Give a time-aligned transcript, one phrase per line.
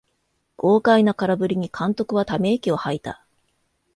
[0.57, 3.23] 豪快な空振りに監督はため息をはいた